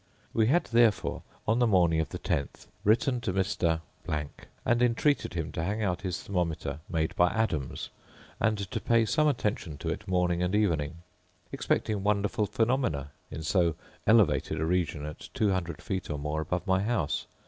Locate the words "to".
3.21-3.31, 5.51-5.63, 8.71-8.81, 9.77-9.89